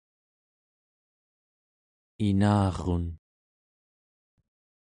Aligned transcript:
inarun 2.29 3.05